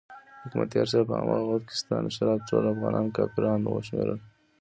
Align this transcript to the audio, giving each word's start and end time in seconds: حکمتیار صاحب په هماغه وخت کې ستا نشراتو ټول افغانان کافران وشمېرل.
حکمتیار 0.43 0.87
صاحب 0.91 1.05
په 1.09 1.15
هماغه 1.21 1.45
وخت 1.47 1.65
کې 1.67 1.75
ستا 1.81 1.95
نشراتو 2.05 2.45
ټول 2.49 2.63
افغانان 2.73 3.05
کافران 3.17 3.59
وشمېرل. 3.65 4.19